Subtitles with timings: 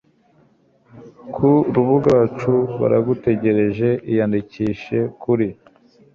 [1.33, 5.47] ku rubuga rwacu baragutegereje Iyandikishe kuri